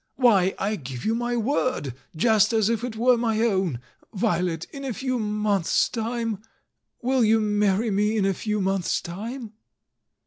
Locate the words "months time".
5.19-6.41, 8.61-9.53